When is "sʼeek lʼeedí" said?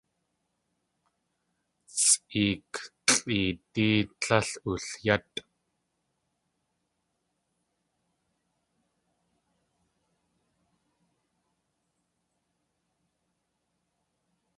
2.05-3.87